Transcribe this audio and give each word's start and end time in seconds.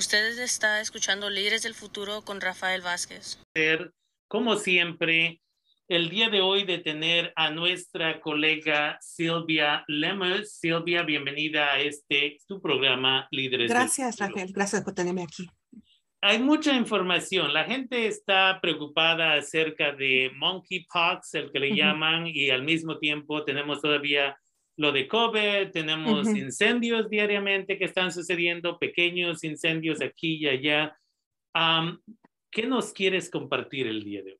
Ustedes 0.00 0.38
está 0.38 0.80
escuchando 0.80 1.28
Líderes 1.28 1.62
del 1.62 1.74
Futuro 1.74 2.22
con 2.22 2.40
Rafael 2.40 2.80
Vázquez. 2.80 3.38
Como 4.28 4.56
siempre, 4.56 5.42
el 5.88 6.08
día 6.08 6.30
de 6.30 6.40
hoy 6.40 6.64
de 6.64 6.78
tener 6.78 7.34
a 7.36 7.50
nuestra 7.50 8.18
colega 8.22 8.96
Silvia 9.02 9.84
Lemos. 9.88 10.54
Silvia, 10.54 11.02
bienvenida 11.02 11.74
a 11.74 11.80
este 11.80 12.38
tu 12.48 12.62
programa 12.62 13.28
Líderes 13.30 13.70
Gracias, 13.70 14.16
Rafael. 14.16 14.50
Gracias 14.54 14.82
por 14.82 14.94
tenerme 14.94 15.24
aquí. 15.24 15.46
Hay 16.22 16.38
mucha 16.38 16.72
información. 16.74 17.52
La 17.52 17.64
gente 17.64 18.06
está 18.06 18.58
preocupada 18.62 19.34
acerca 19.34 19.92
de 19.92 20.30
monkeypox, 20.34 21.34
el 21.34 21.52
que 21.52 21.58
le 21.60 21.76
llaman, 21.76 22.26
y 22.26 22.48
al 22.48 22.62
mismo 22.62 22.98
tiempo 22.98 23.44
tenemos 23.44 23.82
todavía 23.82 24.34
lo 24.80 24.92
de 24.92 25.06
COVID, 25.06 25.72
tenemos 25.74 26.26
incendios 26.28 27.10
diariamente 27.10 27.76
que 27.76 27.84
están 27.84 28.10
sucediendo, 28.10 28.78
pequeños 28.78 29.44
incendios 29.44 30.00
aquí 30.00 30.36
y 30.36 30.48
allá. 30.48 30.96
¿Qué 32.50 32.66
nos 32.66 32.94
quieres 32.94 33.28
compartir 33.28 33.86
el 33.86 34.02
día 34.02 34.22
de 34.22 34.32
hoy? 34.32 34.38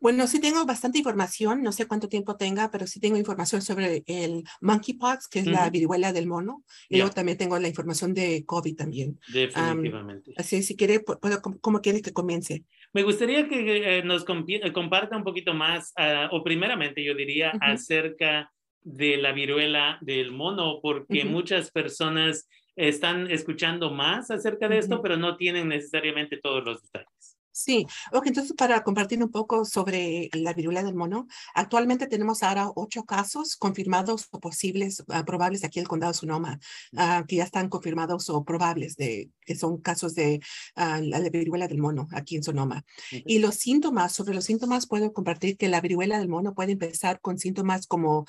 Bueno, 0.00 0.26
sí 0.26 0.40
tengo 0.40 0.64
bastante 0.64 0.96
información, 0.96 1.62
no 1.62 1.70
sé 1.70 1.86
cuánto 1.86 2.08
tiempo 2.08 2.34
tenga, 2.34 2.70
pero 2.70 2.86
sí 2.86 2.98
tengo 2.98 3.18
información 3.18 3.60
sobre 3.60 4.02
el 4.06 4.44
monkeypox, 4.62 5.28
que 5.28 5.40
es 5.40 5.46
la 5.46 5.68
viruela 5.68 6.14
del 6.14 6.28
mono, 6.28 6.64
y 6.88 6.96
luego 6.96 7.12
también 7.12 7.36
tengo 7.36 7.58
la 7.58 7.68
información 7.68 8.14
de 8.14 8.42
COVID 8.46 8.76
también. 8.76 9.20
Definitivamente. 9.34 10.32
así, 10.38 10.62
si 10.62 10.76
quiere, 10.76 11.00
puedo, 11.00 11.42
¿cómo, 11.60 11.82
quieres 11.82 12.00
que 12.00 12.14
comience? 12.14 12.64
Me 12.94 13.02
gustaría 13.02 13.46
que 13.48 13.98
eh, 13.98 14.02
nos 14.02 14.24
comparta 14.24 15.14
un 15.14 15.24
poquito 15.24 15.52
más, 15.52 15.92
ah, 15.96 16.30
o 16.32 16.42
primeramente 16.42 17.04
yo 17.04 17.14
diría, 17.14 17.50
acerca 17.60 18.50
de 18.84 19.16
la 19.16 19.32
viruela 19.32 19.98
del 20.00 20.30
mono, 20.30 20.80
porque 20.80 21.24
muchas 21.24 21.70
personas 21.70 22.48
están 22.76 23.30
escuchando 23.30 23.90
más 23.90 24.30
acerca 24.30 24.68
de 24.68 24.78
esto, 24.78 25.00
pero 25.02 25.16
no 25.16 25.36
tienen 25.36 25.68
necesariamente 25.68 26.36
todos 26.36 26.64
los 26.64 26.82
detalles. 26.82 27.34
Sí, 27.56 27.86
ok, 28.12 28.26
entonces 28.26 28.52
para 28.52 28.82
compartir 28.82 29.22
un 29.22 29.30
poco 29.30 29.64
sobre 29.64 30.28
la 30.32 30.52
viruela 30.54 30.82
del 30.82 30.96
mono, 30.96 31.28
actualmente 31.54 32.08
tenemos 32.08 32.42
ahora 32.42 32.72
ocho 32.74 33.04
casos 33.04 33.54
confirmados 33.54 34.26
o 34.32 34.40
posibles, 34.40 35.04
uh, 35.06 35.24
probables 35.24 35.62
aquí 35.62 35.78
en 35.78 35.84
el 35.84 35.88
condado 35.88 36.12
de 36.12 36.18
Sonoma, 36.18 36.58
uh, 36.94 37.24
que 37.28 37.36
ya 37.36 37.44
están 37.44 37.68
confirmados 37.68 38.28
o 38.28 38.42
probables 38.44 38.96
de 38.96 39.30
que 39.46 39.54
son 39.54 39.80
casos 39.80 40.16
de 40.16 40.40
la 40.74 41.20
viruela 41.30 41.68
del 41.68 41.78
mono 41.78 42.08
aquí 42.10 42.34
en 42.34 42.42
Sonoma. 42.42 42.84
Y 43.10 43.38
los 43.38 43.54
síntomas, 43.54 44.12
sobre 44.12 44.34
los 44.34 44.44
síntomas 44.44 44.88
puedo 44.88 45.12
compartir 45.12 45.56
que 45.56 45.68
la 45.68 45.80
viruela 45.80 46.18
del 46.18 46.28
mono 46.28 46.54
puede 46.54 46.72
empezar 46.72 47.20
con 47.20 47.38
síntomas 47.38 47.86
como 47.86 48.26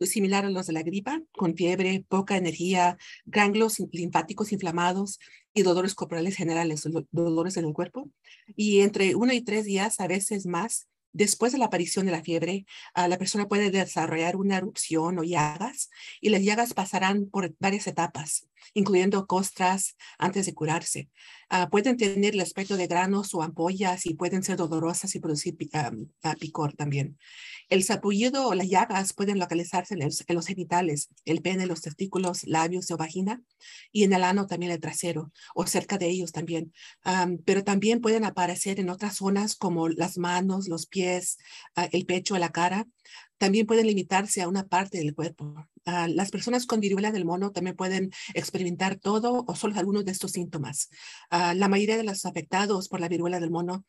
similar 0.00 0.44
a 0.44 0.50
los 0.50 0.66
de 0.66 0.72
la 0.72 0.82
gripa, 0.82 1.22
con 1.32 1.56
fiebre, 1.56 2.04
poca 2.08 2.36
energía, 2.36 2.98
ganglios 3.24 3.78
linfáticos 3.92 4.52
inflamados 4.52 5.18
y 5.54 5.62
dolores 5.62 5.94
corporales 5.94 6.36
generales, 6.36 6.86
dolores 7.10 7.56
en 7.56 7.64
el 7.64 7.72
cuerpo. 7.72 8.10
Y 8.56 8.80
entre 8.80 9.14
uno 9.14 9.32
y 9.32 9.40
tres 9.40 9.64
días, 9.64 10.00
a 10.00 10.06
veces 10.06 10.46
más, 10.46 10.88
Después 11.16 11.50
de 11.52 11.58
la 11.58 11.64
aparición 11.64 12.04
de 12.04 12.12
la 12.12 12.22
fiebre, 12.22 12.66
ah, 12.92 13.08
la 13.08 13.16
persona 13.16 13.48
puede 13.48 13.70
desarrollar 13.70 14.36
una 14.36 14.58
erupción 14.58 15.18
o 15.18 15.24
llagas 15.24 15.88
y 16.20 16.28
las 16.28 16.42
llagas 16.42 16.74
pasarán 16.74 17.30
por 17.30 17.54
varias 17.58 17.86
etapas, 17.86 18.46
incluyendo 18.74 19.26
costras 19.26 19.96
antes 20.18 20.44
de 20.44 20.52
curarse. 20.52 21.08
Ah, 21.48 21.70
pueden 21.70 21.96
tener 21.96 22.34
el 22.34 22.40
aspecto 22.40 22.76
de 22.76 22.86
granos 22.86 23.32
o 23.32 23.42
ampollas 23.42 24.04
y 24.04 24.12
pueden 24.12 24.42
ser 24.42 24.58
dolorosas 24.58 25.14
y 25.14 25.20
producir 25.20 25.56
ah, 25.72 26.34
picor 26.38 26.74
también. 26.74 27.16
El 27.70 27.82
sapullido 27.82 28.48
o 28.48 28.54
las 28.54 28.68
llagas 28.68 29.14
pueden 29.14 29.38
localizarse 29.38 29.94
en 29.94 30.00
los, 30.00 30.46
genitales, 30.46 31.08
el 31.24 31.40
pene, 31.40 31.66
los 31.66 31.80
testículos, 31.80 32.44
labios 32.44 32.90
o 32.90 32.98
vagina, 32.98 33.42
y 33.90 34.04
en 34.04 34.12
el 34.12 34.22
ano 34.22 34.46
también 34.46 34.70
el 34.70 34.80
trasero, 34.80 35.32
o 35.54 35.66
cerca 35.66 35.96
de 35.96 36.08
ellos 36.08 36.32
también. 36.32 36.72
pero 37.44 37.64
también 37.64 38.00
pueden 38.00 38.24
aparecer 38.24 38.80
en 38.80 38.90
otras 38.90 39.16
zonas 39.16 39.56
como 39.56 39.88
las 39.88 40.18
manos, 40.18 40.68
los 40.68 40.86
pies, 40.86 41.05
ah, 41.76 41.88
el 41.92 42.06
pecho, 42.06 42.38
la 42.38 42.50
cara. 42.50 42.86
También 43.38 43.66
pueden 43.66 43.86
limitarse 43.86 44.40
a 44.42 44.48
una 44.48 44.66
parte 44.66 44.98
del 44.98 45.14
cuerpo. 45.14 45.68
Ah, 45.84 46.08
las 46.08 46.30
personas 46.30 46.66
con 46.66 46.80
viruela 46.80 47.12
del 47.12 47.24
mono 47.24 47.52
también 47.52 47.76
pueden 47.76 48.10
experimentar 48.34 48.96
todo 48.96 49.44
o 49.46 49.54
solo 49.54 49.78
algunos 49.78 50.04
de 50.04 50.12
estos 50.12 50.32
síntomas. 50.32 50.88
Ah, 51.30 51.54
la 51.54 51.68
mayoría 51.68 51.96
de 51.96 52.02
los 52.04 52.24
afectados 52.24 52.88
por 52.88 53.00
la 53.00 53.08
viruela 53.08 53.38
del 53.38 53.50
mono 53.50 53.84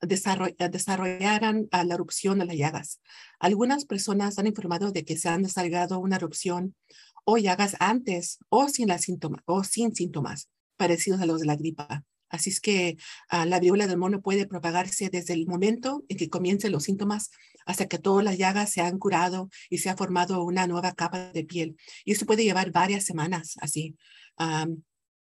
desarrollarán 0.00 1.68
ah, 1.72 1.84
la 1.84 1.94
erupción 1.94 2.38
de 2.38 2.44
las 2.44 2.56
llagas. 2.56 3.00
Algunas 3.38 3.84
personas 3.84 4.38
han 4.38 4.46
informado 4.46 4.92
de 4.92 5.04
que 5.04 5.16
se 5.16 5.28
han 5.28 5.42
desarrollado 5.42 5.98
una 5.98 6.16
erupción 6.16 6.76
o 7.24 7.38
llagas 7.38 7.76
antes 7.80 8.38
o 8.48 8.68
sin, 8.68 8.88
la 8.88 8.98
síntoma, 8.98 9.42
o 9.46 9.64
sin 9.64 9.94
síntomas 9.94 10.48
parecidos 10.76 11.20
a 11.20 11.26
los 11.26 11.40
de 11.40 11.46
la 11.46 11.56
gripa. 11.56 12.04
Así 12.30 12.50
es 12.50 12.60
que 12.60 12.96
la 13.30 13.60
viruela 13.60 13.86
del 13.86 13.98
mono 13.98 14.22
puede 14.22 14.46
propagarse 14.46 15.10
desde 15.10 15.34
el 15.34 15.46
momento 15.46 16.04
en 16.08 16.16
que 16.16 16.30
comiencen 16.30 16.72
los 16.72 16.84
síntomas 16.84 17.30
hasta 17.66 17.86
que 17.86 17.98
todas 17.98 18.24
las 18.24 18.38
llagas 18.38 18.70
se 18.70 18.80
han 18.80 18.98
curado 18.98 19.50
y 19.68 19.78
se 19.78 19.90
ha 19.90 19.96
formado 19.96 20.42
una 20.44 20.66
nueva 20.66 20.92
capa 20.92 21.32
de 21.32 21.44
piel. 21.44 21.76
Y 22.04 22.12
eso 22.12 22.26
puede 22.26 22.44
llevar 22.44 22.70
varias 22.70 23.04
semanas 23.04 23.56
así. 23.60 23.96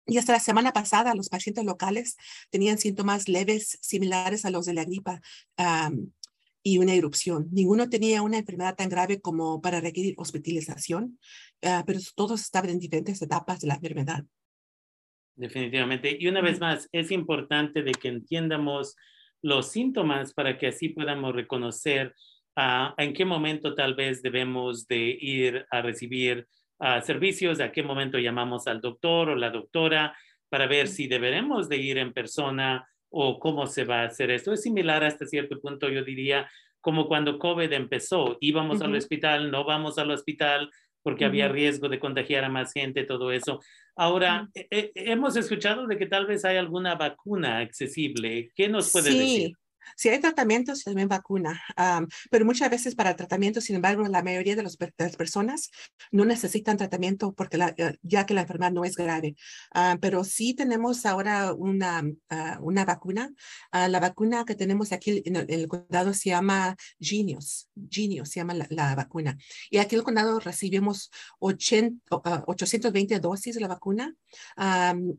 y 0.06 0.18
hasta 0.18 0.32
la 0.32 0.40
semana 0.40 0.72
pasada, 0.72 1.14
los 1.14 1.28
pacientes 1.28 1.64
locales 1.64 2.16
tenían 2.50 2.78
síntomas 2.78 3.28
leves 3.28 3.78
similares 3.80 4.44
a 4.44 4.50
los 4.50 4.66
de 4.66 4.74
la 4.74 4.84
gripa 4.84 5.20
y 6.62 6.78
una 6.78 6.94
erupción. 6.94 7.48
Ninguno 7.52 7.88
tenía 7.88 8.22
una 8.22 8.38
enfermedad 8.38 8.76
tan 8.76 8.88
grave 8.88 9.20
como 9.20 9.60
para 9.60 9.80
requerir 9.80 10.14
hospitalización, 10.18 11.18
ah, 11.62 11.84
pero 11.86 12.00
todos 12.14 12.40
estaban 12.42 12.70
en 12.70 12.78
diferentes 12.78 13.20
etapas 13.22 13.60
de 13.60 13.68
la 13.68 13.74
enfermedad. 13.74 14.24
Definitivamente. 15.36 16.16
Y 16.18 16.28
una 16.28 16.40
vez 16.40 16.60
más, 16.60 16.88
es 16.92 17.10
importante 17.10 17.82
de 17.82 17.92
que 17.92 18.08
entiendamos 18.08 18.96
los 19.42 19.70
síntomas 19.70 20.34
para 20.34 20.58
que 20.58 20.68
así 20.68 20.90
podamos 20.90 21.34
reconocer 21.34 22.14
uh, 22.56 22.92
en 22.98 23.14
qué 23.14 23.24
momento 23.24 23.74
tal 23.74 23.94
vez 23.94 24.22
debemos 24.22 24.86
de 24.86 25.16
ir 25.20 25.66
a 25.70 25.80
recibir 25.82 26.46
uh, 26.78 27.00
servicios, 27.02 27.60
a 27.60 27.72
qué 27.72 27.82
momento 27.82 28.18
llamamos 28.18 28.66
al 28.66 28.80
doctor 28.80 29.30
o 29.30 29.36
la 29.36 29.50
doctora 29.50 30.14
para 30.50 30.66
ver 30.66 30.88
si 30.88 31.06
deberemos 31.06 31.68
de 31.68 31.78
ir 31.78 31.98
en 31.98 32.12
persona 32.12 32.86
o 33.08 33.38
cómo 33.38 33.66
se 33.66 33.84
va 33.84 34.02
a 34.02 34.06
hacer 34.06 34.30
esto. 34.30 34.52
Es 34.52 34.62
similar 34.62 35.04
hasta 35.04 35.26
cierto 35.26 35.60
punto, 35.60 35.88
yo 35.88 36.04
diría, 36.04 36.50
como 36.80 37.06
cuando 37.06 37.38
COVID 37.38 37.72
empezó, 37.72 38.36
íbamos 38.40 38.80
al 38.82 38.94
hospital, 38.94 39.50
no 39.50 39.64
vamos 39.64 39.98
al 39.98 40.10
hospital 40.10 40.70
porque 41.02 41.24
había 41.24 41.48
riesgo 41.48 41.88
de 41.88 41.98
contagiar 41.98 42.44
a 42.44 42.48
más 42.48 42.72
gente, 42.72 43.04
todo 43.04 43.32
eso. 43.32 43.60
Ahora, 43.96 44.48
hemos 44.54 45.36
escuchado 45.36 45.86
de 45.86 45.98
que 45.98 46.06
tal 46.06 46.26
vez 46.26 46.44
hay 46.44 46.56
alguna 46.56 46.94
vacuna 46.94 47.58
accesible. 47.58 48.50
¿Qué 48.54 48.68
nos 48.68 48.90
puede 48.92 49.10
decir? 49.10 49.56
Si 49.96 50.08
hay 50.08 50.20
tratamientos, 50.20 50.84
también 50.84 51.08
vacuna, 51.08 51.60
pero 52.30 52.44
muchas 52.44 52.70
veces 52.70 52.94
para 52.94 53.16
tratamiento, 53.16 53.60
sin 53.60 53.76
embargo, 53.76 54.06
la 54.08 54.22
mayoría 54.22 54.56
de, 54.56 54.62
las 54.62 54.76
personas 55.16 55.70
no 56.10 56.24
necesitan 56.24 56.76
tratamiento 56.76 57.32
porque 57.32 57.58
eh, 57.76 57.98
ya 58.02 58.26
que 58.26 58.34
la 58.34 58.42
enfermedad 58.42 58.72
no 58.72 58.84
es 58.84 58.96
grave. 58.96 59.34
pero 60.00 60.24
sí 60.24 60.54
tenemos 60.54 61.06
ahora 61.06 61.54
una, 61.54 62.02
ah, 62.28 62.58
una 62.60 62.84
vacuna. 62.84 63.30
Ah, 63.72 63.88
la 63.88 64.00
vacuna 64.00 64.44
que 64.44 64.54
tenemos 64.54 64.92
aquí 64.92 65.22
en 65.24 65.36
el, 65.36 65.68
condado 65.68 66.14
se 66.14 66.30
llama 66.30 66.76
Genius. 66.98 67.68
Genius 67.90 68.30
se 68.30 68.40
llama 68.40 68.54
la, 68.68 68.94
vacuna. 68.94 69.36
Y 69.70 69.78
aquí 69.78 69.94
en 69.94 70.00
el 70.00 70.04
condado 70.04 70.40
recibimos 70.40 71.10
820 71.38 73.14
ah, 73.14 73.18
dosis 73.18 73.54
de 73.54 73.60
la 73.60 73.68
vacuna. 73.68 74.14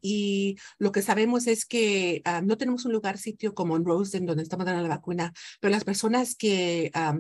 y 0.01 0.57
lo 0.79 0.91
que 0.91 1.01
sabemos 1.01 1.47
es 1.47 1.65
que 1.65 2.21
no 2.43 2.57
tenemos 2.57 2.85
un 2.85 2.93
lugar 2.93 3.17
sitio 3.17 3.53
como 3.53 3.75
en 3.75 3.85
Rosedale, 3.85 4.25
donde 4.25 4.43
estamos 4.51 4.65
dando 4.65 4.83
la 4.83 4.95
vacuna, 4.95 5.33
pero 5.59 5.71
las 5.71 5.83
personas 5.83 6.35
que, 6.35 6.91
ah, 6.93 7.17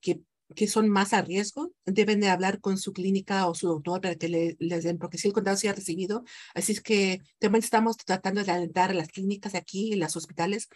que, 0.00 0.20
que, 0.54 0.66
son 0.66 0.88
más 0.88 1.12
a 1.12 1.20
riesgo 1.20 1.72
deben 1.84 2.20
de 2.20 2.30
hablar 2.30 2.60
con 2.60 2.78
su 2.78 2.92
clínica 2.94 3.46
o 3.46 3.54
su 3.54 3.68
doctor 3.68 4.00
para 4.00 4.14
que 4.14 4.28
le, 4.28 4.56
les 4.58 4.84
den, 4.84 4.98
porque 4.98 5.18
si 5.18 5.28
el 5.28 5.34
condado 5.34 5.58
se 5.58 5.68
ha 5.68 5.74
recibido, 5.74 6.24
así 6.54 6.72
es 6.72 6.80
que 6.80 7.20
también 7.38 7.62
estamos 7.62 7.98
tratando 7.98 8.42
de 8.42 8.52
alentar 8.52 8.90
a 8.90 8.94
las 8.94 9.08
clínicas 9.08 9.54
aquí 9.54 9.92
y 9.92 9.96
los 9.96 10.16
hospitales 10.16 10.68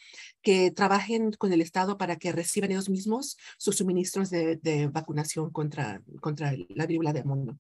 que 0.43 0.71
trabajen 0.71 1.33
con 1.33 1.53
el 1.53 1.63
Estado 1.63 1.97
para 1.97 2.17
que 2.17 2.33
reciban 2.33 2.71
ellos 2.71 2.91
mismos 2.91 3.39
sus 3.57 3.77
suministros 3.77 4.29
de, 4.29 4.57
de 4.57 4.89
vacunación 4.89 5.51
contra, 5.51 6.03
contra 6.21 6.55
la 6.69 6.87
viruela 6.87 7.15
del 7.15 7.25
mundo. 7.25 7.59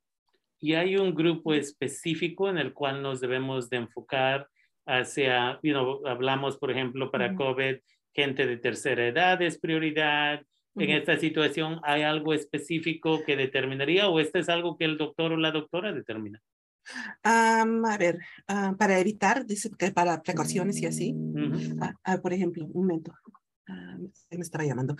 Y 0.60 0.74
hay 0.74 0.96
un 0.96 1.14
grupo 1.14 1.54
específico 1.54 2.48
en 2.48 2.58
el 2.58 2.72
cual 2.72 3.02
nos 3.02 3.20
debemos 3.20 3.68
de 3.68 3.78
enfocar 3.78 4.48
hacia, 4.86 5.58
you 5.62 5.72
know, 5.72 6.06
hablamos, 6.06 6.56
por 6.56 6.70
ejemplo, 6.70 7.10
para 7.10 7.34
COVID, 7.34 7.78
gente 8.14 8.46
de 8.46 8.56
tercera 8.56 9.06
edad 9.06 9.40
es 9.42 9.58
prioridad. 9.58 10.42
En 10.74 10.88
esta 10.88 11.18
situación, 11.18 11.80
¿hay 11.82 12.02
algo 12.02 12.32
específico 12.32 13.22
que 13.26 13.36
determinaría 13.36 14.08
o 14.08 14.20
este 14.20 14.38
es 14.38 14.48
algo 14.48 14.78
que 14.78 14.86
el 14.86 14.96
doctor 14.96 15.32
o 15.32 15.36
la 15.36 15.50
doctora 15.50 15.92
determina? 15.92 16.40
a 17.22 17.96
ver, 17.98 18.18
ah, 18.48 18.74
para 18.78 18.98
evitar, 18.98 19.46
dice 19.46 19.70
que 19.78 19.92
para 19.92 20.22
precauciones 20.22 20.80
y 20.80 20.86
así. 20.86 21.14
Ah, 21.80 21.94
ah, 22.04 22.18
por 22.18 22.32
ejemplo, 22.32 22.64
un 22.66 22.86
momento. 22.86 23.12
me 23.68 24.40
estaba 24.40 24.64
llamando. 24.64 24.96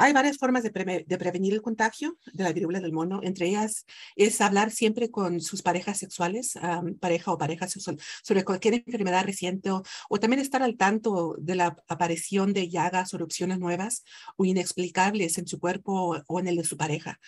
Hay 0.00 0.12
varias 0.12 0.38
formas 0.38 0.62
de, 0.62 0.70
de, 1.06 1.18
prevenir 1.18 1.52
el 1.52 1.60
contagio 1.60 2.16
de 2.32 2.44
la 2.44 2.52
viruela 2.52 2.80
del 2.80 2.92
mono. 2.92 3.20
Entre 3.22 3.48
ellas 3.48 3.84
es 4.14 4.40
hablar 4.40 4.70
siempre 4.70 5.10
con 5.10 5.40
sus 5.40 5.60
parejas 5.62 5.98
sexuales, 5.98 6.54
pareja 7.00 7.32
o 7.32 7.38
pareja 7.38 7.66
sexual, 7.66 7.98
sobre 8.22 8.44
cualquier 8.44 8.74
enfermedad 8.74 9.24
reciente 9.24 9.70
o, 9.70 9.82
también 10.20 10.40
estar 10.40 10.62
al 10.62 10.76
tanto 10.76 11.36
de 11.40 11.56
la 11.56 11.76
aparición 11.88 12.52
de 12.52 12.68
llagas 12.68 13.12
o 13.12 13.16
erupciones 13.16 13.58
nuevas 13.58 14.04
o 14.36 14.44
inexplicables 14.44 15.36
en 15.38 15.48
su 15.48 15.58
cuerpo 15.58 16.16
o 16.26 16.40
en 16.40 16.46
el 16.46 16.56
de 16.56 16.64
su 16.64 16.76
pareja, 16.76 17.18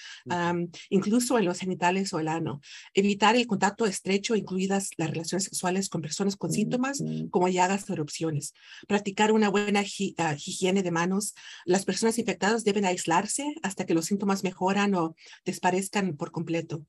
incluso 0.90 1.38
en 1.38 1.46
los 1.46 1.58
genitales 1.58 2.12
o 2.12 2.20
el 2.20 2.28
ano. 2.28 2.61
Evitar 2.94 3.34
el 3.34 3.49
contacto 3.49 3.84
estrecho, 3.84 4.37
incluidas 4.37 4.90
las 4.96 5.11
relaciones 5.11 5.44
sexuales 5.44 5.88
con 5.88 6.02
personas 6.02 6.37
con 6.37 6.52
síntomas 6.52 7.02
como 7.31 7.49
llagas 7.49 7.88
o 7.90 7.93
erupciones. 7.93 8.55
Practicar 8.87 9.32
una 9.32 9.49
buena 9.49 9.82
ah, 10.19 10.34
higiene 10.34 10.82
de 10.82 10.90
manos. 10.90 11.34
Las 11.64 11.84
personas 11.84 12.19
infectadas 12.19 12.59
deben 12.64 12.84
aislarse 12.84 13.54
hasta 13.62 13.86
que 13.86 13.94
los 13.94 14.06
síntomas 14.06 14.44
mejoran 14.44 14.94
o 14.94 15.14
desaparezcan 15.44 16.16
por 16.16 16.30
completo. 16.32 16.86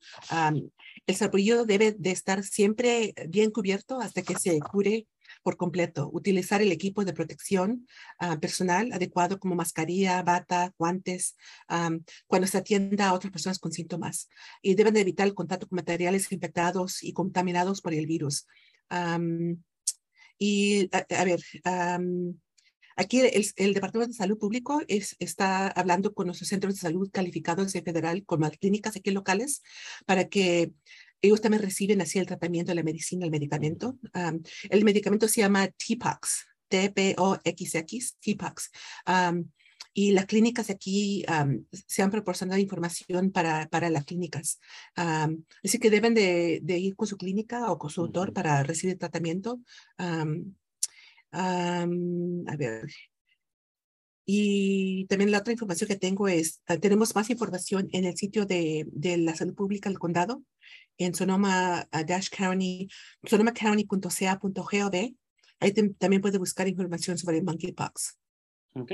el 1.06 1.16
sarpullido 1.16 1.64
debe 1.64 1.92
de 1.92 2.10
estar 2.10 2.42
siempre 2.42 3.14
bien 3.28 3.50
cubierto 3.50 4.00
hasta 4.00 4.22
que 4.22 4.38
se 4.38 4.58
cure 4.60 5.06
por 5.42 5.56
completo. 5.56 6.10
Utilizar 6.12 6.62
el 6.62 6.72
equipo 6.72 7.04
de 7.04 7.12
protección 7.12 7.86
ah, 8.18 8.38
personal 8.38 8.92
adecuado 8.92 9.38
como 9.38 9.54
mascarilla, 9.54 10.22
bata, 10.22 10.72
guantes, 10.78 11.36
cuando 12.26 12.46
se 12.46 12.58
atienda 12.58 13.08
a 13.08 13.14
otras 13.14 13.32
personas 13.32 13.58
con 13.58 13.72
síntomas. 13.72 14.28
Y 14.60 14.74
deben 14.74 14.94
de 14.94 15.00
evitar 15.00 15.26
el 15.26 15.34
contacto 15.34 15.68
con 15.68 15.76
materiales 15.76 16.30
infectados 16.32 17.02
y 17.02 17.12
contaminados 17.12 17.80
por 17.80 17.94
el 17.94 18.06
virus. 18.06 18.46
y 20.38 20.90
a, 20.92 21.24
ver, 21.24 21.40
Aquí 22.96 23.20
el, 23.20 23.74
Departamento 23.74 24.12
de 24.12 24.16
Salud 24.16 24.38
Público 24.38 24.80
es, 24.88 25.16
está 25.18 25.68
hablando 25.68 26.14
con 26.14 26.26
nuestros 26.26 26.48
centros 26.48 26.74
de 26.74 26.80
salud 26.80 27.10
calificados 27.12 27.72
de 27.72 27.82
federal, 27.82 28.24
con 28.24 28.40
las 28.40 28.56
clínicas 28.58 28.96
aquí 28.96 29.10
locales, 29.10 29.62
para 30.06 30.28
que 30.28 30.72
ellos 31.22 31.40
también 31.40 31.62
reciben 31.62 32.00
así 32.00 32.18
el 32.18 32.26
tratamiento, 32.26 32.74
la 32.74 32.82
medicina, 32.82 33.24
el 33.24 33.30
medicamento. 33.30 33.98
el 34.68 34.84
medicamento 34.84 35.28
se 35.28 35.40
llama 35.40 35.68
TPOX, 35.68 36.46
T-P-O-X-X, 36.68 38.16
TPOX. 38.20 38.70
y 39.94 40.12
las 40.12 40.26
clínicas 40.26 40.70
aquí 40.70 41.24
se 41.70 42.02
han 42.02 42.10
proporcionado 42.10 42.60
información 42.60 43.30
para, 43.30 43.68
para 43.68 43.88
las 43.88 44.04
clínicas. 44.04 44.58
así 44.96 45.78
que 45.78 45.90
deben 45.90 46.14
de, 46.14 46.60
ir 46.78 46.96
con 46.96 47.06
su 47.06 47.16
clínica 47.16 47.70
o 47.70 47.78
con 47.78 47.90
su 47.90 48.02
doctor 48.02 48.32
para 48.32 48.64
recibir 48.64 48.98
tratamiento 48.98 49.60
a 51.32 52.56
ver. 52.56 52.86
Y 54.24 55.06
también 55.06 55.30
la 55.30 55.38
otra 55.38 55.52
información 55.52 55.88
que 55.88 55.96
tengo 55.96 56.28
es, 56.28 56.62
ah, 56.66 56.76
tenemos 56.76 57.14
más 57.14 57.28
información 57.30 57.88
en 57.92 58.04
el 58.04 58.16
sitio 58.16 58.46
de, 58.46 58.86
de 58.92 59.16
la 59.16 59.34
salud 59.34 59.54
pública 59.54 59.88
del 59.88 59.98
condado, 59.98 60.42
en 60.98 61.14
Sonoma 61.14 61.88
uh, 61.92 62.04
Dash 62.04 62.28
County, 62.28 62.88
sonomacounty.ca.gov. 63.24 65.14
Ahí 65.60 65.72
también 65.98 66.22
puede 66.22 66.38
buscar 66.38 66.68
información 66.68 67.18
sobre 67.18 67.42
monkeypox. 67.42 68.18
Ok. 68.74 68.92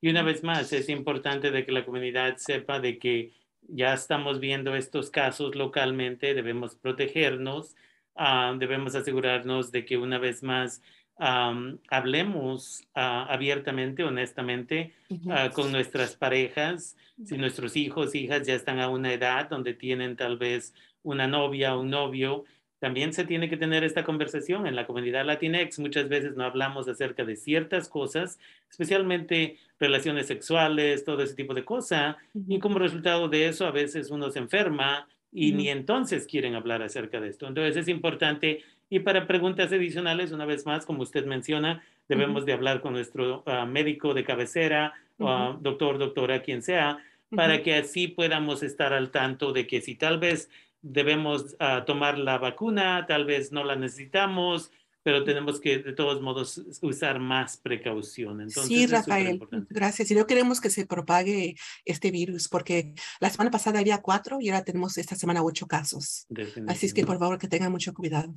Y 0.00 0.10
una 0.10 0.22
vez 0.22 0.44
más, 0.44 0.72
es 0.72 0.88
importante 0.88 1.50
de 1.50 1.66
que 1.66 1.72
la 1.72 1.84
comunidad 1.84 2.36
sepa 2.36 2.78
de 2.80 2.98
que 2.98 3.32
ya 3.62 3.94
estamos 3.94 4.38
viendo 4.38 4.76
estos 4.76 5.10
casos 5.10 5.56
localmente, 5.56 6.34
debemos 6.34 6.76
protegernos, 6.76 7.74
uh, 8.14 8.56
debemos 8.58 8.94
asegurarnos 8.94 9.72
de 9.72 9.84
que 9.84 9.96
una 9.96 10.18
vez 10.18 10.42
más 10.42 10.82
hablemos 11.18 12.84
ah, 12.94 13.26
abiertamente, 13.28 14.04
honestamente, 14.04 14.94
ah, 15.28 15.50
con 15.52 15.72
nuestras 15.72 16.16
parejas. 16.16 16.96
Si 17.24 17.36
nuestros 17.36 17.76
hijos, 17.76 18.14
hijas 18.14 18.46
ya 18.46 18.54
están 18.54 18.78
a 18.80 18.88
una 18.88 19.12
edad 19.12 19.48
donde 19.48 19.74
tienen 19.74 20.16
tal 20.16 20.38
vez 20.38 20.74
una 21.02 21.26
novia 21.26 21.74
o 21.74 21.80
un 21.80 21.90
novio, 21.90 22.44
también 22.78 23.12
se 23.12 23.24
tiene 23.24 23.48
que 23.48 23.56
tener 23.56 23.82
esta 23.82 24.04
conversación. 24.04 24.66
En 24.66 24.76
la 24.76 24.86
comunidad 24.86 25.24
Latinx 25.24 25.78
muchas 25.80 26.08
veces 26.08 26.36
no 26.36 26.44
hablamos 26.44 26.88
acerca 26.88 27.24
de 27.24 27.36
ciertas 27.36 27.88
cosas, 27.88 28.38
especialmente 28.70 29.56
relaciones 29.80 30.26
sexuales, 30.26 31.04
todo 31.04 31.22
ese 31.22 31.34
tipo 31.34 31.54
de 31.54 31.64
cosas, 31.64 32.16
y 32.46 32.58
como 32.58 32.78
resultado 32.78 33.28
de 33.28 33.48
eso 33.48 33.66
a 33.66 33.72
veces 33.72 34.10
uno 34.10 34.30
se 34.30 34.38
enferma 34.38 35.08
y 35.32 35.52
ni 35.52 35.68
entonces 35.68 36.26
quieren 36.26 36.54
hablar 36.54 36.82
acerca 36.82 37.20
de 37.20 37.28
esto. 37.28 37.46
Entonces 37.46 37.76
es 37.76 37.88
importante 37.88 38.62
y 38.90 39.00
para 39.00 39.26
preguntas 39.26 39.72
adicionales, 39.72 40.32
una 40.32 40.46
vez 40.46 40.64
más, 40.66 40.86
como 40.86 41.02
usted 41.02 41.26
menciona, 41.26 41.82
debemos 42.08 42.46
de 42.46 42.52
hablar 42.54 42.80
con 42.80 42.94
nuestro 42.94 43.42
ah, 43.46 43.66
médico 43.66 44.14
de 44.14 44.24
cabecera, 44.24 44.94
o 45.18 45.54
doctor, 45.60 45.98
doctora, 45.98 46.42
quien 46.42 46.62
sea, 46.62 46.98
para 47.34 47.62
que 47.62 47.74
así 47.74 48.08
podamos 48.08 48.62
estar 48.62 48.92
al 48.92 49.10
tanto 49.10 49.52
de 49.52 49.66
que 49.66 49.80
si 49.80 49.94
tal 49.94 50.18
vez 50.18 50.48
debemos 50.80 51.56
ah, 51.58 51.84
tomar 51.84 52.18
la 52.18 52.38
vacuna, 52.38 53.04
tal 53.06 53.24
vez 53.24 53.52
no 53.52 53.64
la 53.64 53.76
necesitamos, 53.76 54.70
pero 55.02 55.24
tenemos 55.24 55.60
que 55.60 55.78
de 55.78 55.92
todos 55.92 56.20
modos 56.20 56.62
usar 56.82 57.18
más 57.18 57.56
precaución. 57.56 58.40
Entonces, 58.42 58.66
sí, 58.66 58.86
Rafael, 58.86 59.40
gracias. 59.70 60.10
Y 60.10 60.14
no 60.14 60.26
queremos 60.26 60.60
que 60.60 60.70
se 60.70 60.86
propague 60.86 61.56
este 61.84 62.10
virus 62.10 62.48
porque 62.48 62.94
la 63.20 63.30
semana 63.30 63.50
pasada 63.50 63.80
había 63.80 64.02
cuatro 64.02 64.38
y 64.40 64.50
ahora 64.50 64.64
tenemos 64.64 64.98
esta 64.98 65.14
semana 65.14 65.42
ocho 65.42 65.66
casos. 65.66 66.26
Así 66.66 66.86
es 66.86 66.94
que 66.94 67.06
por 67.06 67.18
favor 67.18 67.38
que 67.38 67.48
tengan 67.48 67.72
mucho 67.72 67.94
cuidado. 67.94 68.34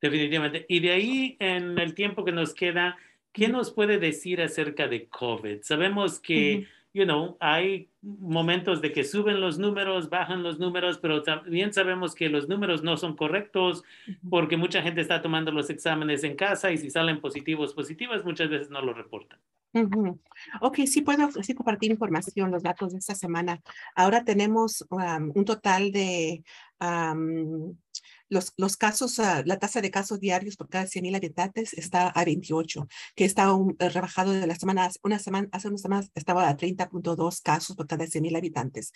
Definitivamente. 0.00 0.64
Y 0.68 0.80
de 0.80 0.90
ahí, 0.92 1.36
en 1.40 1.78
el 1.78 1.94
tiempo 1.94 2.24
que 2.24 2.32
nos 2.32 2.54
queda, 2.54 2.96
¿qué 3.32 3.48
nos 3.48 3.72
puede 3.72 3.98
decir 3.98 4.40
acerca 4.40 4.88
de 4.88 5.08
COVID? 5.08 5.62
Sabemos 5.62 6.20
que, 6.20 6.66
you 6.94 7.04
know, 7.04 7.36
hay 7.40 7.88
momentos 8.00 8.80
de 8.80 8.92
que 8.92 9.04
suben 9.04 9.40
los 9.40 9.58
números, 9.58 10.08
bajan 10.08 10.42
los 10.42 10.58
números, 10.58 10.98
pero 10.98 11.22
también 11.22 11.72
sabemos 11.72 12.14
que 12.14 12.28
los 12.28 12.48
números 12.48 12.82
no 12.82 12.96
son 12.96 13.16
correctos 13.16 13.82
porque 14.30 14.56
mucha 14.56 14.82
gente 14.82 15.00
está 15.00 15.20
tomando 15.20 15.50
los 15.50 15.68
exámenes 15.68 16.24
en 16.24 16.36
casa 16.36 16.70
y 16.70 16.78
si 16.78 16.90
salen 16.90 17.20
positivos, 17.20 17.74
positivas, 17.74 18.24
muchas 18.24 18.48
veces 18.48 18.70
no 18.70 18.80
lo 18.80 18.94
reportan. 18.94 19.38
Ok, 20.60 20.78
sí 20.86 21.02
puedo 21.02 21.30
sí 21.42 21.54
compartir 21.54 21.90
información, 21.90 22.50
los 22.50 22.62
datos 22.62 22.92
de 22.92 22.98
esta 22.98 23.14
semana. 23.14 23.60
Ahora 23.94 24.24
tenemos 24.24 24.86
un 24.90 25.44
total 25.44 25.92
de 25.92 26.42
los, 28.28 28.52
los 28.56 28.76
casos, 28.76 29.18
ah, 29.18 29.42
la 29.44 29.58
tasa 29.58 29.80
de 29.80 29.90
casos 29.90 30.20
diarios 30.20 30.56
por 30.56 30.68
cada 30.68 30.86
100 30.86 31.02
mil 31.02 31.14
habitantes 31.14 31.72
está 31.74 32.08
a 32.08 32.24
28, 32.24 32.88
que 33.14 33.24
está 33.24 33.52
un, 33.52 33.76
eh, 33.78 33.88
rebajado 33.88 34.32
de 34.32 34.46
las 34.46 34.58
semanas, 34.58 34.98
una 35.02 35.18
semana, 35.18 35.48
hace 35.52 35.68
unas 35.68 35.80
semanas 35.80 36.10
estaba 36.14 36.48
a 36.48 36.56
30.2 36.56 37.40
casos 37.42 37.76
por 37.76 37.86
cada 37.86 38.06
100 38.06 38.22
mil 38.22 38.36
habitantes. 38.36 38.92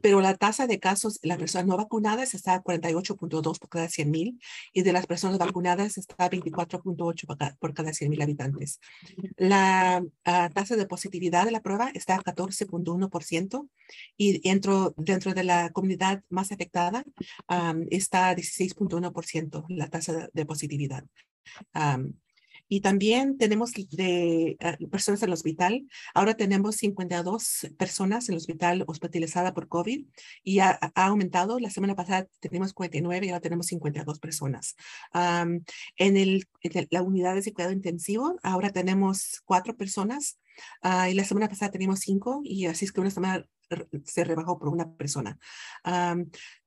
Pero 0.00 0.20
la 0.20 0.34
tasa 0.34 0.66
de 0.66 0.78
casos, 0.80 1.18
las 1.22 1.38
personas 1.38 1.66
no 1.66 1.76
vacunadas 1.76 2.34
está 2.34 2.54
a 2.54 2.62
48.2 2.62 3.58
por 3.58 3.68
cada 3.68 3.88
100 3.88 4.10
mil 4.10 4.40
y 4.72 4.82
de 4.82 4.92
las 4.92 5.06
personas 5.06 5.38
vacunadas 5.38 5.98
está 5.98 6.24
a 6.24 6.30
24.8 6.30 7.26
por, 7.26 7.38
cada, 7.38 7.54
por 7.56 7.74
cada 7.74 7.92
100 7.92 8.10
mil 8.10 8.22
habitantes. 8.22 8.80
La 9.36 10.04
ah, 10.24 10.50
tasa 10.52 10.76
de 10.76 10.86
positividad 10.86 11.44
de 11.44 11.52
la 11.52 11.62
prueba 11.62 11.90
está 11.94 12.16
a 12.16 12.22
14.1% 12.22 13.68
y 14.16 14.40
dentro, 14.40 14.94
dentro 14.96 15.34
de 15.34 15.44
la 15.44 15.70
comunidad 15.70 16.22
más 16.28 16.52
afectada 16.52 17.04
está 17.90 18.28
a 18.28 18.34
16 18.34 18.71
6.1% 18.74 19.64
la 19.68 19.88
tasa 19.88 20.28
de 20.32 20.46
positividad. 20.46 21.04
y 22.68 22.80
también 22.80 23.36
tenemos 23.36 23.72
de 23.72 24.56
ah, 24.60 24.76
personas 24.90 25.22
en 25.22 25.28
el 25.28 25.34
hospital. 25.34 25.86
Ahora 26.14 26.34
tenemos 26.34 26.76
52 26.76 27.68
personas 27.76 28.28
en 28.28 28.34
el 28.34 28.38
hospital 28.38 28.84
hospitalizada 28.86 29.52
por 29.52 29.68
COVID 29.68 30.06
y 30.42 30.58
ha, 30.60 30.78
aumentado. 30.94 31.58
La 31.58 31.70
semana 31.70 31.94
pasada 31.94 32.28
teníamos 32.40 32.72
49 32.72 33.26
y 33.26 33.28
ahora 33.30 33.40
tenemos 33.40 33.66
52 33.66 34.18
personas. 34.20 34.76
en, 35.12 36.16
el, 36.16 36.46
la 36.90 37.02
unidad 37.02 37.34
de 37.34 37.52
cuidado 37.52 37.72
intensivo, 37.72 38.38
ahora 38.42 38.70
tenemos 38.70 39.42
cuatro 39.44 39.76
personas 39.76 40.38
ah, 40.82 41.10
y 41.10 41.14
la 41.14 41.24
semana 41.24 41.48
pasada 41.48 41.72
teníamos 41.72 42.00
cinco 42.00 42.40
y 42.44 42.66
así 42.66 42.84
es 42.84 42.92
que 42.92 43.00
una 43.00 43.10
semana 43.10 43.46
se 44.04 44.24
rebajó 44.24 44.58
por 44.58 44.68
una 44.68 44.92
persona. 44.94 45.38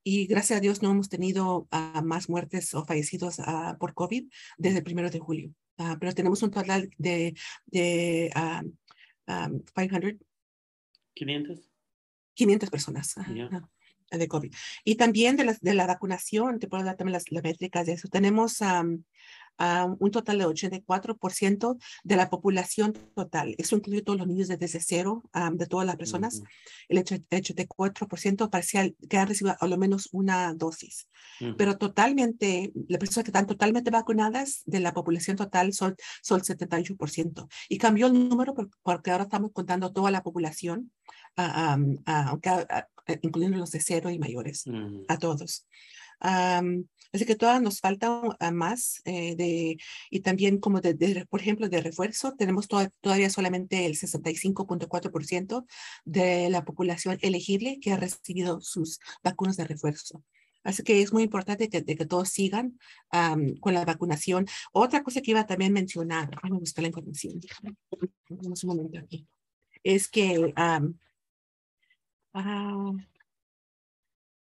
Y 0.07 0.27
gracias 0.27 0.57
a 0.57 0.61
Dios 0.61 0.83
no 0.83 0.91
hemos 0.91 1.09
tenido 1.09 1.67
ah, 1.71 2.03
más 2.05 2.29
muertes 2.29 2.75
o 2.75 2.85
fallecidos 2.85 3.39
ah, 3.39 3.75
por 3.79 3.95
COVID 3.95 4.29
desde 4.57 4.77
el 4.77 4.83
primero 4.83 5.09
de 5.09 5.17
julio. 5.17 5.51
Ah, 5.79 5.97
pero 5.99 6.13
tenemos 6.13 6.43
un 6.43 6.51
total 6.51 6.91
de, 6.99 7.35
de 7.65 8.31
500. 9.73 10.27
500. 11.15 11.59
500 12.35 12.69
personas. 12.69 13.15
de 14.11 14.27
COVID. 14.27 14.53
Y 14.83 14.95
también 14.95 15.37
de 15.37 15.45
la, 15.45 15.57
de 15.59 15.73
la 15.73 15.87
vacunación, 15.87 16.59
te 16.59 16.67
puedo 16.67 16.83
dar 16.83 16.97
también 16.97 17.13
las, 17.13 17.25
métricas 17.43 17.87
de 17.87 17.93
eso. 17.93 18.07
Tenemos 18.07 18.59
a 19.57 19.85
un 19.99 20.11
total 20.11 20.39
de 20.39 20.45
84% 20.45 21.77
de 22.03 22.15
la 22.15 22.29
población 22.29 22.93
total. 23.15 23.55
Eso 23.57 23.75
incluye 23.75 24.01
todos 24.01 24.19
los 24.19 24.27
niños 24.27 24.47
desde 24.47 24.79
cero, 24.79 25.23
de 25.53 25.65
todas 25.65 25.85
las 25.85 25.95
personas. 25.95 26.41
El 26.87 27.03
84% 27.03 28.49
parcial 28.49 28.95
que 29.09 29.17
han 29.17 29.27
recibido 29.27 29.55
a 29.59 29.67
lo 29.67 29.77
menos 29.77 30.09
una 30.11 30.53
dosis. 30.53 31.07
Pero 31.57 31.77
totalmente, 31.77 32.71
las 32.87 32.99
personas 32.99 33.25
que 33.25 33.29
están 33.29 33.47
totalmente 33.47 33.91
vacunadas 33.91 34.61
de 34.65 34.79
la 34.79 34.93
población 34.93 35.37
total 35.37 35.73
son, 35.73 35.95
son 36.21 36.39
el 36.39 36.45
78%. 36.45 37.47
Y 37.69 37.77
cambió 37.77 38.07
el 38.07 38.29
número 38.29 38.53
porque 38.83 39.11
ahora 39.11 39.23
estamos 39.23 39.51
contando 39.51 39.91
toda 39.91 40.11
la 40.11 40.23
población, 40.23 40.91
incluyendo 43.21 43.57
los 43.57 43.71
de 43.71 43.79
cero 43.79 44.09
y 44.09 44.19
mayores, 44.19 44.65
a 45.07 45.17
todos 45.17 45.65
así 46.19 47.25
que 47.25 47.35
todavía 47.35 47.61
nos 47.61 47.79
falta 47.79 48.21
más 48.53 49.01
eh, 49.05 49.35
de, 49.35 49.77
y 50.09 50.19
también 50.21 50.59
como 50.59 50.81
de, 50.81 51.25
por 51.29 51.41
ejemplo, 51.41 51.69
de 51.69 51.81
refuerzo, 51.81 52.33
tenemos 52.37 52.67
todavía 52.67 53.29
solamente 53.29 53.85
el 53.85 53.95
65.4% 53.95 55.65
de 56.05 56.49
la 56.49 56.65
población 56.65 57.17
elegible 57.21 57.79
que 57.79 57.91
ha 57.91 57.97
recibido 57.97 58.61
sus 58.61 58.99
vacunas 59.23 59.57
de 59.57 59.65
refuerzo. 59.65 60.23
Así 60.63 60.81
que 60.81 61.01
es 61.01 61.13
muy 61.13 61.21
importante 61.21 61.69
que, 61.69 61.85
que 61.85 62.05
todos 62.05 62.29
sigan 62.29 62.79
con 63.61 63.73
la 63.73 63.85
vacunación. 63.85 64.47
Otra 64.71 65.03
cosa 65.03 65.21
que 65.21 65.31
iba 65.31 65.45
también 65.45 65.71
a 65.71 65.75
mencionar, 65.75 66.29
déjame 66.31 66.59
buscar 66.59 66.81
la 66.81 66.87
información, 66.87 67.39
un 68.29 68.55
momento 68.65 68.99
aquí, 68.99 69.27
es 69.83 70.09
que 70.09 70.53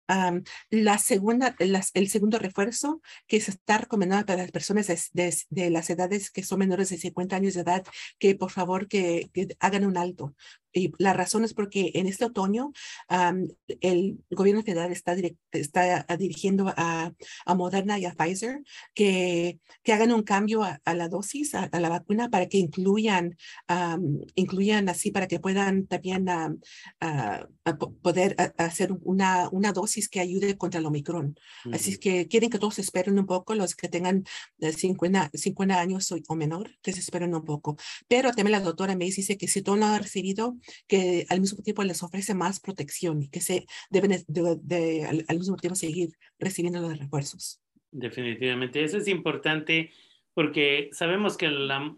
ah, 0.09 0.33
la 0.69 0.97
segunda, 0.97 1.55
el 1.59 2.09
segundo 2.09 2.37
refuerzo 2.39 3.01
que 3.27 3.39
se 3.39 3.51
está 3.51 3.77
recomendando 3.77 4.25
para 4.25 4.41
las 4.41 4.51
personas 4.51 4.87
de, 5.13 5.69
las 5.69 5.89
edades 5.89 6.31
que 6.31 6.43
son 6.43 6.59
menores 6.59 6.89
de 6.89 6.97
50 6.97 7.35
años 7.35 7.53
de 7.53 7.61
edad, 7.61 7.83
que 8.17 8.35
por 8.35 8.51
favor 8.51 8.87
que 8.87 9.29
hagan 9.59 9.85
un 9.85 9.97
alto, 9.97 10.35
y 10.73 10.91
la 10.97 11.13
razón 11.13 11.43
es 11.43 11.53
porque 11.53 11.91
en 11.95 12.07
este 12.07 12.25
otoño 12.25 12.71
el 13.81 14.19
gobierno 14.29 14.63
federal 14.63 14.91
está, 14.91 15.15
está 15.51 16.05
dirigiendo 16.17 16.73
a, 16.75 17.13
a, 17.45 17.55
Moderna 17.55 17.99
y 17.99 18.05
a 18.05 18.13
Pfizer 18.13 18.61
que, 18.93 19.59
que 19.83 19.93
hagan 19.93 20.11
un 20.11 20.23
cambio 20.23 20.63
a, 20.63 20.93
la 20.93 21.09
dosis, 21.09 21.55
a, 21.55 21.69
la 21.71 21.89
vacuna, 21.89 22.29
para 22.29 22.47
que 22.47 22.57
incluyan, 22.57 23.37
incluyan 24.35 24.89
así, 24.89 25.11
para 25.11 25.27
que 25.27 25.39
puedan 25.39 25.87
también 25.87 26.25
poder 28.01 28.35
hacer 28.57 28.93
una, 29.03 29.49
una 29.51 29.73
dosis 29.73 30.09
que 30.09 30.19
ayude 30.19 30.57
contra 30.57 30.79
el 30.79 30.85
Omicron. 30.85 31.35
Así 31.71 31.97
que 31.97 32.27
quieren 32.27 32.49
que 32.49 32.59
todos 32.59 32.79
esperen 32.79 33.17
un 33.19 33.25
poco, 33.25 33.55
los 33.55 33.75
que 33.75 33.87
tengan 33.87 34.23
50, 34.59 35.31
50 35.33 35.79
años 35.79 36.13
o, 36.27 36.35
menor, 36.35 36.71
que 36.81 36.93
se 36.93 36.99
esperen 36.99 37.33
un 37.35 37.43
poco. 37.43 37.77
Pero 38.07 38.31
también 38.31 38.51
la 38.51 38.61
doctora 38.61 38.95
me 38.95 39.05
dice 39.05 39.37
que 39.37 39.47
si 39.47 39.61
todo 39.61 39.75
no 39.75 39.87
ha 39.87 39.99
recibido 39.99 40.57
que 40.87 41.25
al 41.29 41.41
mismo 41.41 41.63
tiempo 41.63 41.83
les 41.83 42.03
ofrece 42.03 42.33
más 42.33 42.59
protección 42.59 43.21
y 43.21 43.29
que 43.29 43.41
se 43.41 43.65
deben 43.89 44.23
de, 44.27 45.25
al, 45.27 45.37
mismo 45.37 45.55
tiempo 45.57 45.75
seguir 45.75 46.09
recibiendo 46.37 46.81
los 46.81 46.97
refuerzos. 46.97 47.61
Definitivamente, 47.91 48.83
eso 48.83 48.97
es 48.97 49.07
importante 49.07 49.91
porque 50.33 50.89
sabemos 50.93 51.37
que 51.37 51.49
la, 51.49 51.95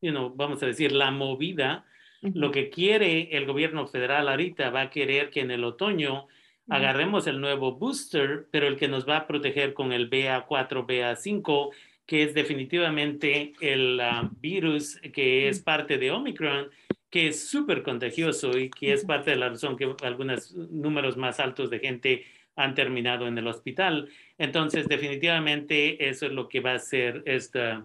you 0.00 0.32
vamos 0.34 0.62
a 0.62 0.66
decir, 0.66 0.92
la 0.92 1.10
movida, 1.10 1.84
lo 2.22 2.50
que 2.50 2.68
quiere 2.68 3.36
el 3.36 3.46
gobierno 3.46 3.86
federal 3.86 4.28
ahorita 4.28 4.70
va 4.70 4.82
a 4.82 4.90
querer 4.90 5.30
que 5.30 5.40
en 5.40 5.50
el 5.50 5.64
otoño 5.64 6.26
agarremos 6.68 7.26
el 7.26 7.40
nuevo 7.40 7.76
booster, 7.76 8.46
pero 8.50 8.66
el 8.66 8.76
que 8.76 8.88
nos 8.88 9.08
va 9.08 9.18
a 9.18 9.26
proteger 9.26 9.74
con 9.74 9.92
el 9.92 10.08
BA4, 10.10 10.86
BA5, 10.86 11.70
que 12.06 12.22
es 12.22 12.34
definitivamente 12.34 13.52
el 13.60 14.00
ah, 14.00 14.30
virus 14.40 14.98
que 15.12 15.48
es 15.48 15.60
parte 15.60 15.98
de 15.98 16.10
Omicron 16.10 16.68
que 17.10 17.28
es 17.28 17.48
súper 17.48 17.82
contagioso 17.82 18.56
y 18.56 18.70
que 18.70 18.92
es 18.92 19.04
parte 19.04 19.30
de 19.30 19.36
la 19.36 19.48
razón 19.48 19.76
que 19.76 19.94
algunos 20.02 20.52
números 20.54 21.16
más 21.16 21.40
altos 21.40 21.68
de 21.68 21.80
gente 21.80 22.24
han 22.56 22.74
terminado 22.74 23.26
en 23.26 23.36
el 23.36 23.46
hospital. 23.46 24.08
Entonces, 24.38 24.86
definitivamente 24.86 26.08
eso 26.08 26.26
es 26.26 26.32
lo 26.32 26.48
que 26.48 26.60
va 26.60 26.72
a 26.72 26.76
hacer 26.76 27.22
esta, 27.26 27.84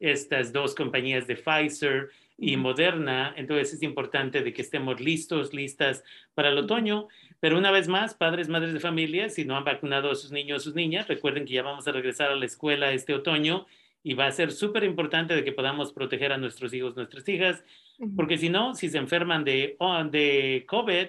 estas 0.00 0.52
dos 0.52 0.74
compañías 0.74 1.26
de 1.26 1.36
Pfizer 1.36 2.10
y 2.36 2.56
Moderna. 2.56 3.32
Entonces, 3.36 3.74
es 3.74 3.82
importante 3.82 4.42
de 4.42 4.52
que 4.52 4.62
estemos 4.62 5.00
listos, 5.00 5.54
listas 5.54 6.02
para 6.34 6.48
el 6.48 6.58
otoño. 6.58 7.08
Pero 7.38 7.58
una 7.58 7.70
vez 7.70 7.86
más, 7.86 8.14
padres, 8.14 8.48
madres 8.48 8.72
de 8.72 8.80
familia, 8.80 9.28
si 9.28 9.44
no 9.44 9.56
han 9.56 9.64
vacunado 9.64 10.10
a 10.10 10.14
sus 10.14 10.32
niños 10.32 10.62
o 10.62 10.64
sus 10.64 10.74
niñas, 10.74 11.06
recuerden 11.06 11.44
que 11.44 11.54
ya 11.54 11.62
vamos 11.62 11.86
a 11.86 11.92
regresar 11.92 12.30
a 12.30 12.36
la 12.36 12.46
escuela 12.46 12.92
este 12.92 13.14
otoño 13.14 13.66
y 14.04 14.14
va 14.14 14.26
a 14.26 14.32
ser 14.32 14.52
súper 14.52 14.84
importante 14.84 15.34
de 15.34 15.42
que 15.42 15.50
podamos 15.50 15.92
proteger 15.92 16.32
a 16.32 16.38
nuestros 16.38 16.72
hijos, 16.72 16.94
nuestras 16.94 17.28
hijas 17.28 17.64
porque 18.16 18.38
si 18.38 18.48
no, 18.48 18.74
si 18.74 18.88
se 18.88 18.98
enferman 18.98 19.44
de, 19.44 19.76
de 20.10 20.64
COVID, 20.68 21.06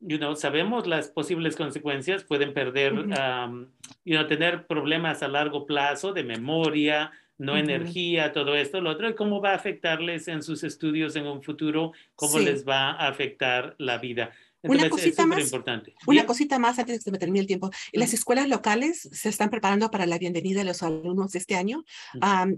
you 0.00 0.18
know, 0.18 0.34
sabemos 0.34 0.86
las 0.86 1.08
posibles 1.08 1.56
consecuencias, 1.56 2.24
pueden 2.24 2.52
perder, 2.52 2.92
y 4.04 4.12
no 4.12 4.26
tener 4.26 4.66
problemas 4.66 5.22
a 5.22 5.28
largo 5.28 5.66
plazo 5.66 6.12
de 6.12 6.24
memoria, 6.24 7.12
no 7.36 7.56
energía, 7.56 8.32
todo 8.32 8.56
esto, 8.56 8.80
lo 8.80 8.90
otro, 8.90 9.08
y 9.08 9.14
cómo 9.14 9.40
va 9.40 9.52
a 9.52 9.56
afectarles 9.56 10.26
en 10.26 10.42
sus 10.42 10.64
estudios 10.64 11.14
en 11.14 11.26
un 11.26 11.42
futuro, 11.42 11.92
cómo 12.16 12.40
les 12.40 12.66
va 12.66 12.90
a 12.90 13.08
afectar 13.08 13.76
la 13.78 13.98
vida 13.98 14.32
una 14.62 14.90
cosita 14.90 15.26
más, 15.26 15.52
Una 16.06 16.26
cosita 16.26 16.58
más 16.58 16.78
antes 16.78 16.98
de 16.98 17.04
que 17.04 17.10
me 17.10 17.18
termine 17.18 17.40
el 17.40 17.46
tiempo. 17.46 17.70
Las 17.92 18.12
escuelas 18.12 18.48
locales 18.48 19.08
se 19.12 19.28
están 19.28 19.50
preparando 19.50 19.90
para 19.90 20.06
la 20.06 20.18
bienvenida 20.18 20.60
de 20.60 20.64
los 20.64 20.82
alumnos 20.82 21.32
de 21.32 21.38
este 21.38 21.54
año 21.54 21.84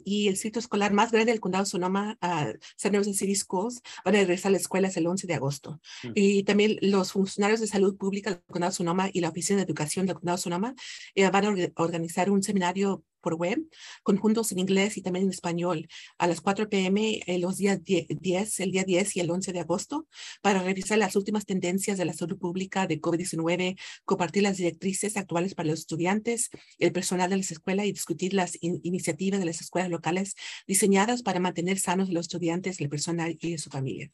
y 0.05 0.29
el 0.29 0.37
sitio 0.37 0.61
escolar 0.61 0.93
más 0.93 1.13
grande 1.13 1.33
del 1.33 1.41
condado 1.41 1.67
Sonoma, 1.67 2.19
uh, 2.23 2.59
San 2.77 3.05
City 3.05 3.35
Schools, 3.35 3.83
van 4.05 4.17
a 4.17 4.19
regresar 4.19 4.51
a 4.51 4.53
las 4.53 4.63
escuelas 4.63 4.97
el 4.97 5.07
11 5.07 5.27
de 5.27 5.35
agosto. 5.35 5.81
Y 6.15 6.43
también 6.45 6.79
los 6.81 7.13
funcionarios 7.13 7.61
de 7.61 7.67
salud 7.67 7.97
pública 7.97 8.31
del 8.31 8.43
condado 8.51 8.73
Sonoma 8.73 9.11
y 9.13 9.21
la 9.21 9.29
Oficina 9.29 9.59
de 9.59 9.65
Educación 9.65 10.07
del 10.07 10.17
condado 10.17 10.39
Sonoma 10.39 10.75
eh, 11.15 11.29
van 11.31 11.45
a 11.45 11.55
organizar 11.77 12.31
un 12.31 12.43
seminario 12.43 13.05
por 13.21 13.35
web, 13.35 13.61
conjuntos 14.03 14.53
en 14.53 14.59
inglés 14.59 14.97
y 14.97 15.03
también 15.03 15.27
en 15.27 15.31
español, 15.31 15.89
a 16.19 16.27
las 16.27 16.41
4 16.41 16.69
p.m. 16.69 17.21
Eh, 17.27 17.39
los 17.39 17.57
días 17.57 17.81
10, 17.85 18.61
el 18.61 18.71
día 18.71 18.85
10 18.85 19.17
y 19.17 19.21
el 19.21 19.31
11 19.31 19.53
de 19.53 19.61
agosto, 19.61 20.07
para 20.43 20.63
revisar 20.63 20.99
las 20.99 21.17
últimas 21.17 21.47
tendencias 21.47 21.99
de 21.99 22.05
la 22.05 22.13
salud 22.13 22.39
pública 22.39 22.87
de 22.87 23.01
COVID-19, 23.01 23.79
compartir 24.05 24.43
las 24.43 24.57
directrices 24.57 25.17
actuales 25.17 25.55
para 25.55 25.69
los 25.69 25.81
estudiantes, 25.81 26.51
el 26.79 26.93
personal 26.93 27.31
de 27.31 27.39
las 27.39 27.51
escuelas 27.51 27.87
y 27.87 27.93
discutir 27.93 28.35
las 28.35 28.59
iniciativas 28.61 29.41
de 29.41 29.47
las 29.47 29.61
escuelas 29.61 29.91
locales 29.91 30.35
diseñadas 30.67 31.23
para 31.23 31.41
mantener 31.41 31.79
sanos 31.79 32.11
los 32.11 32.27
estudiantes, 32.27 32.81
el 32.81 32.89
personal 32.89 33.37
y 33.41 33.59
su 33.59 33.71
familia. 33.71 34.11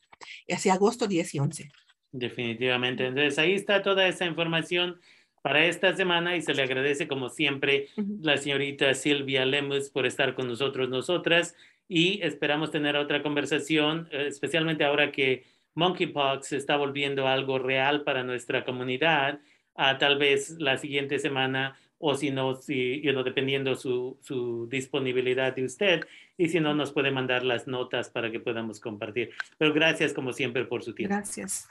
Hacia 0.48 0.74
agosto 0.74 1.06
10 1.06 1.34
y 1.34 1.38
11. 1.38 1.70
Definitivamente. 2.12 3.06
Entonces, 3.06 3.38
ahí 3.38 3.52
está 3.52 3.82
toda 3.82 4.08
esa 4.08 4.24
información 4.26 4.98
para 5.46 5.64
esta 5.64 5.94
semana 5.94 6.34
y 6.34 6.42
se 6.42 6.54
le 6.54 6.62
agradece 6.64 7.06
como 7.06 7.28
siempre 7.28 7.86
la 8.20 8.36
señorita 8.36 8.92
Silvia 8.94 9.46
Lemus 9.46 9.90
por 9.90 10.04
estar 10.04 10.34
con 10.34 10.48
nosotros, 10.48 10.88
nosotras, 10.88 11.54
y 11.86 12.20
esperamos 12.22 12.72
tener 12.72 12.96
otra 12.96 13.22
conversación, 13.22 14.08
eh, 14.10 14.24
especialmente 14.26 14.82
ahora 14.82 15.12
que 15.12 15.44
Monkeypox 15.76 16.52
está 16.52 16.76
volviendo 16.76 17.28
algo 17.28 17.60
real 17.60 18.02
para 18.02 18.24
nuestra 18.24 18.64
comunidad, 18.64 19.38
a 19.76 19.98
tal 19.98 20.18
vez 20.18 20.56
la 20.58 20.78
siguiente 20.78 21.20
semana 21.20 21.78
o 21.98 22.16
si 22.16 22.32
no, 22.32 22.56
si, 22.56 23.00
you 23.00 23.12
dependiendo 23.22 23.76
su, 23.76 24.18
su 24.22 24.66
disponibilidad 24.68 25.54
de 25.54 25.64
usted, 25.64 26.08
y 26.36 26.48
si 26.48 26.58
no, 26.58 26.74
nos 26.74 26.90
puede 26.90 27.12
mandar 27.12 27.44
las 27.44 27.68
notas 27.68 28.10
para 28.10 28.32
que 28.32 28.40
podamos 28.40 28.80
compartir. 28.80 29.30
Pero 29.58 29.72
gracias 29.72 30.12
como 30.12 30.32
siempre 30.32 30.64
por 30.64 30.82
su 30.82 30.92
tiempo. 30.92 31.14
Gracias. 31.14 31.68